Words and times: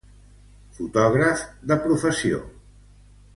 Fotògraf 0.77 1.43
de 1.73 1.79
professió. 1.87 2.41